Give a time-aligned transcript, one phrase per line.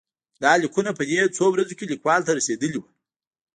[0.41, 2.89] دا لیکونه په دې څو ورځو کې لیکوال ته رسېدلي وو.